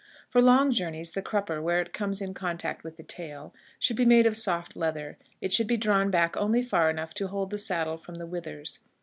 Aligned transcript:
For 0.29 0.41
long 0.41 0.71
journeys, 0.71 1.11
the 1.11 1.21
crupper, 1.21 1.61
where 1.61 1.79
it 1.79 1.93
comes 1.93 2.21
in 2.23 2.33
contact 2.33 2.83
with 2.83 2.95
the 2.97 3.03
tail, 3.03 3.53
should 3.77 3.97
be 3.97 4.03
made 4.05 4.25
of 4.25 4.35
soft 4.35 4.75
leather. 4.75 5.19
It 5.41 5.53
should 5.53 5.67
be 5.67 5.77
drawn 5.77 6.09
back 6.09 6.35
only 6.35 6.63
far 6.63 6.89
enough 6.89 7.13
to 7.13 7.27
hold 7.27 7.51
the 7.51 7.59
saddle 7.59 7.97
from 7.97 8.15
the 8.15 8.25
withers. 8.25 8.79